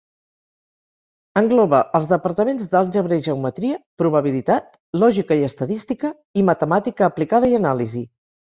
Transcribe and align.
Engloba 1.41 1.81
els 1.99 2.07
departaments 2.13 2.65
d'Àlgebra 2.71 3.19
i 3.21 3.23
Geometria, 3.29 3.77
Probabilitat, 4.03 4.81
lògica 5.05 5.39
i 5.43 5.47
estadística 5.51 6.15
i 6.43 6.49
Matemàtica 6.51 7.09
aplicada 7.13 7.55
i 7.55 7.63
anàlisi. 7.63 8.07